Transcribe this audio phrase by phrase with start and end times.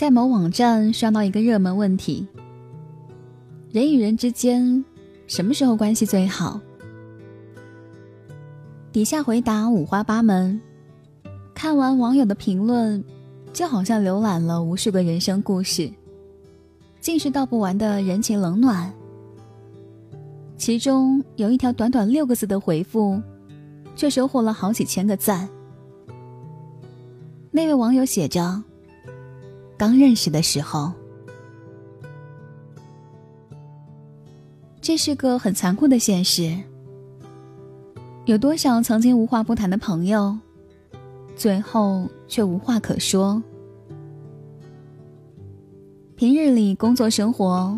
[0.00, 2.26] 在某网站刷到一个热门问题：
[3.70, 4.82] 人与人之间
[5.26, 6.58] 什么时候关系最好？
[8.90, 10.58] 底下回答五花八门。
[11.52, 13.04] 看完网友的评论，
[13.52, 15.92] 就好像浏览了无数个人生故事，
[16.98, 18.90] 尽是道不完的人情冷暖。
[20.56, 23.20] 其中有一条短短六个字的回复，
[23.94, 25.46] 却收获了好几千个赞。
[27.50, 28.62] 那位网友写着
[29.80, 30.92] ：“刚认识的时候，
[34.82, 36.54] 这是个很残酷的现实。
[38.26, 40.36] 有多少曾经无话不谈的朋友？”
[41.34, 43.42] 最后却无话可说。
[46.14, 47.74] 平日里工作生活，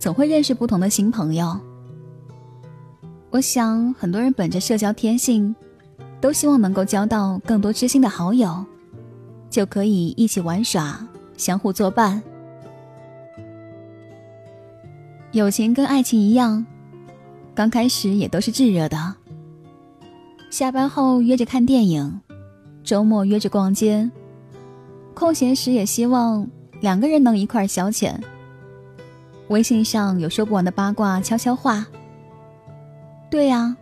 [0.00, 1.56] 总会认识不同的新朋友。
[3.30, 5.54] 我想很多人本着社交天性，
[6.20, 8.64] 都希望能够交到更多知心的好友，
[9.48, 11.06] 就可以一起玩耍，
[11.36, 12.22] 相互作伴。
[15.32, 16.64] 友情跟爱情一样，
[17.54, 19.14] 刚开始也都是炙热的。
[20.50, 22.20] 下班后约着看电影。
[22.84, 24.10] 周末约着逛街，
[25.14, 26.46] 空闲时也希望
[26.82, 28.14] 两个人能一块消遣。
[29.48, 31.86] 微信上有说不完的八卦悄悄话。
[33.30, 33.74] 对呀，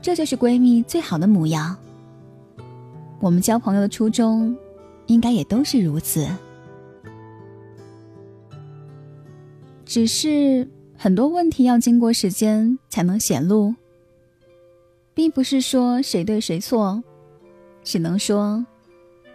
[0.00, 1.76] 这就是闺蜜最好的模样。
[3.18, 4.56] 我们交朋友的初衷，
[5.06, 6.24] 应该也都是如此。
[9.90, 13.74] 只是很多问题要经过时间才能显露，
[15.14, 17.02] 并不是说谁对谁错。
[17.82, 18.64] 只能说，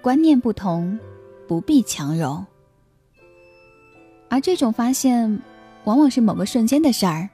[0.01, 0.97] 观念不同，
[1.45, 2.45] 不必强融。
[4.29, 5.41] 而这种发现，
[5.83, 7.27] 往往是某个瞬间的事儿。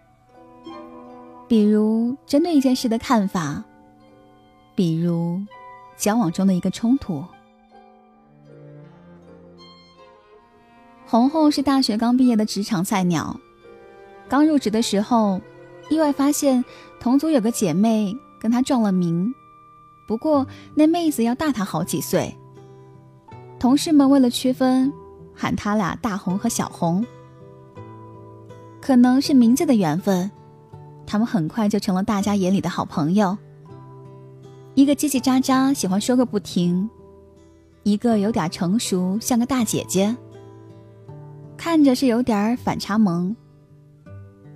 [1.48, 3.64] 比如针对一件事的看法，
[4.74, 5.40] 比如
[5.96, 7.24] 交往中的一个冲突。
[11.12, 13.38] 红红是大学刚毕业的职场菜鸟，
[14.30, 15.42] 刚入职的时候，
[15.90, 16.64] 意外发现
[17.02, 19.36] 同组有个姐妹跟她撞了名。
[20.08, 22.34] 不过那妹子要大她好几岁。
[23.60, 24.94] 同事们为了区分，
[25.36, 27.06] 喊她俩大红和小红。
[28.80, 30.32] 可能是名字的缘分，
[31.06, 33.38] 他们很快就成了大家眼里的好朋友。
[34.76, 36.88] 一个叽叽喳喳，喜欢说个不停；
[37.84, 40.16] 一个有点成熟，像个大姐姐。
[41.64, 43.36] 看着是有点反差萌。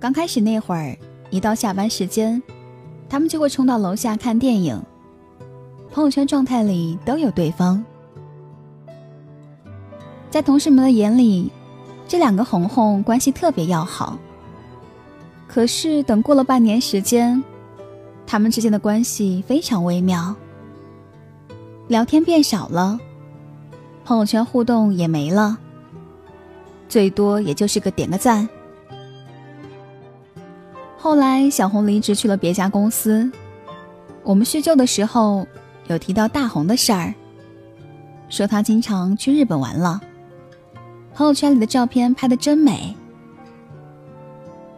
[0.00, 0.98] 刚开始那会儿，
[1.30, 2.42] 一到下班时间，
[3.08, 4.82] 他们就会冲到楼下看电影。
[5.92, 7.80] 朋友圈状态里都有对方，
[10.30, 11.52] 在同事们的眼里，
[12.08, 14.18] 这两个红红关系特别要好。
[15.46, 17.40] 可是等过了半年时间，
[18.26, 20.34] 他们之间的关系非常微妙，
[21.86, 22.98] 聊天变少了，
[24.04, 25.56] 朋友圈互动也没了，
[26.88, 28.48] 最多也就是个点个赞。
[30.96, 33.30] 后来小红离职去了别家公司，
[34.22, 35.46] 我们叙旧的时候。
[35.88, 37.14] 有提到大红的事儿，
[38.28, 40.00] 说他经常去日本玩了，
[41.14, 42.96] 朋友圈里的照片拍的真美。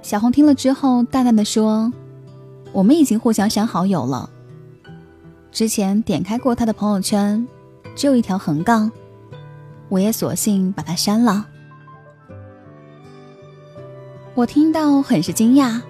[0.03, 1.91] 小红听了之后，淡淡的说
[2.73, 4.29] ：“我们已经互相删好友了。
[5.51, 7.49] 之前点开过他的朋友圈，
[7.97, 8.93] 只有一条横杠，
[9.89, 11.49] 我也索性把他删了。”
[14.39, 15.81] 我听到很是惊讶，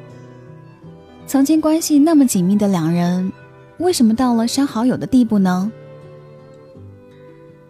[1.27, 3.31] 曾经关系那么紧密的两人。
[3.77, 5.71] 为什么到了删好友的地步呢？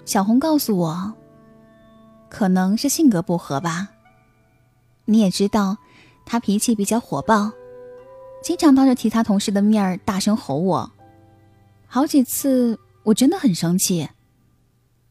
[0.05, 1.13] 小红告诉我，
[2.29, 3.89] 可能是性格不合吧。
[5.05, 5.79] 你也知道，
[6.25, 7.51] 他脾气比较火爆，
[8.41, 10.93] 经常当着其他同事的面儿大声吼我，
[11.89, 14.09] 好几次我真的很生气，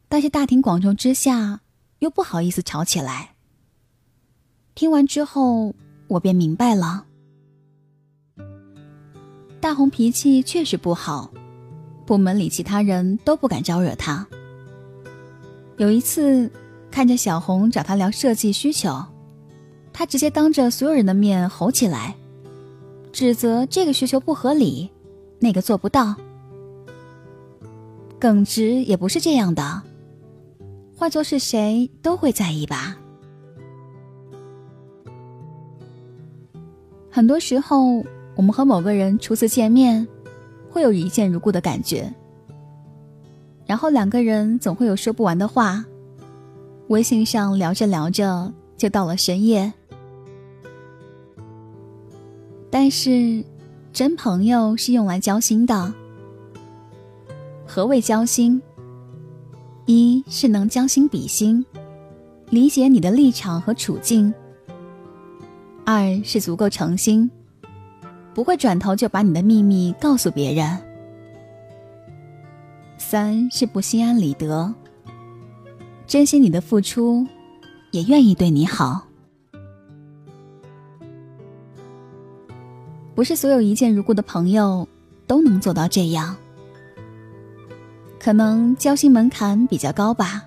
[0.08, 1.60] 但是大庭广众之下
[2.00, 3.32] 又不好意思吵起来。
[4.78, 5.74] 听完之后，
[6.08, 7.04] 我便明白了。
[9.60, 11.32] 大红脾气确实不好，
[12.06, 14.28] 部门里其他人都不敢招惹他。
[15.78, 16.52] 有一次，
[16.92, 19.04] 看着小红找他聊设计需求，
[19.92, 22.16] 他直接当着所有人的面吼起来，
[23.12, 24.92] 指责这个需求不合理，
[25.40, 26.14] 那个做不到。
[28.20, 29.82] 耿直也不是这样的，
[30.96, 32.96] 换做是谁都会在意吧。
[37.18, 38.06] 很多时候。
[38.36, 40.08] 我们和某个人初次见面，
[40.70, 42.14] 会有一见如故的感觉，
[43.66, 45.84] 然后两个人总会有说不完的话，
[46.90, 49.74] 微信上聊着聊着就到了深夜。
[52.70, 53.44] 但是，
[53.92, 55.92] 真朋友是用来交心的。
[57.66, 58.62] 何谓交心？
[59.88, 61.66] 一是能将心比心，
[62.52, 64.32] 理解你的立场和处境；
[65.90, 67.32] 二是足够诚心，
[68.34, 70.78] 不会转头就把你的秘密告诉别人；
[72.98, 74.76] 三是不心安理得，
[76.06, 77.26] 珍惜你的付出，
[77.92, 79.08] 也愿意对你好。
[83.16, 84.86] 不是所有一见如故的朋友
[85.26, 86.36] 都能做到这样，
[88.20, 90.44] 可能交心门槛比较高吧。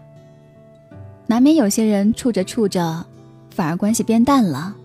[1.27, 3.03] 难免有些人处着处着，
[3.49, 4.77] 反而关系变淡了，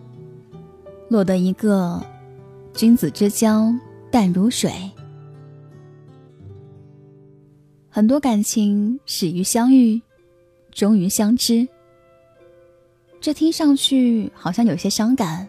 [1.10, 2.04] 落得一个
[2.74, 3.74] 君子之交
[4.12, 4.72] 淡如水。
[7.90, 10.02] 很多感情始于相遇，
[10.72, 11.68] 终于相知，
[13.22, 15.48] 这听上去好像有些伤感。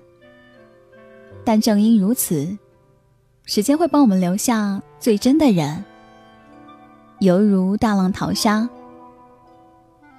[1.45, 2.57] 但正因如此，
[3.45, 5.85] 时间会帮我们留下最真的人，
[7.21, 8.69] 犹如大浪淘沙。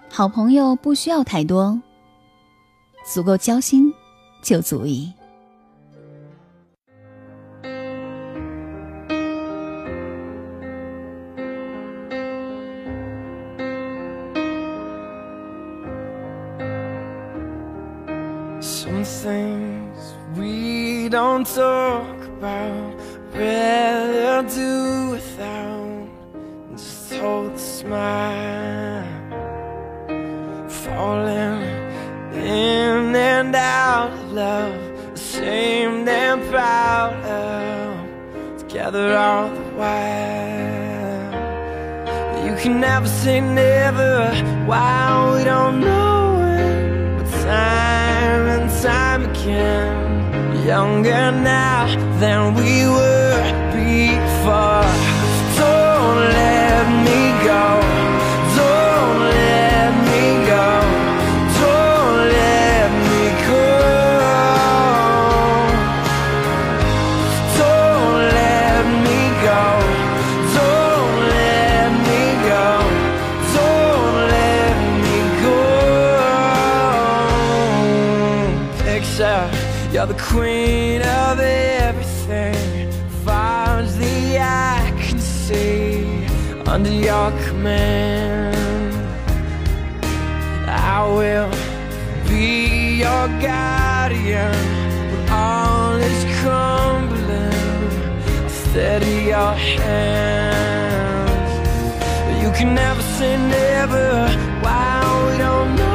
[0.09, 1.81] 好朋友不需要太多，
[3.05, 3.93] 足够交心
[4.41, 5.13] 就足矣。
[21.09, 22.94] Don't talk about,
[23.33, 26.09] rather do without.
[26.71, 29.03] Just hold the smile,
[30.69, 31.62] falling
[32.33, 34.75] in and out of love,
[35.13, 41.33] ashamed and proud of, together all the while.
[42.45, 44.31] You can never say never,
[44.65, 47.96] why we don't know it, but time
[49.47, 51.85] again younger now
[52.19, 54.83] than we were before.
[55.55, 57.76] Don't let me go.
[79.97, 82.91] You're the queen of everything.
[83.25, 86.23] The eye can see
[86.67, 88.94] Under your command.
[90.67, 91.49] I will
[92.29, 94.53] be your guardian
[95.11, 97.53] When all is crumbling.
[98.44, 101.51] I'll steady your hands.
[102.44, 104.29] You can never say never.
[104.61, 105.86] Why we don't know